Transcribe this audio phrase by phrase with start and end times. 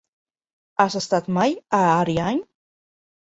[0.83, 2.39] Has estat mai a Ariany?